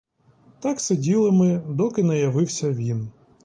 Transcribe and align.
Так 0.61 0.79
сиділи 0.81 1.31
ми, 1.31 1.57
доки 1.69 2.03
не 2.03 2.17
явився 2.19 2.71
він. 2.71 3.09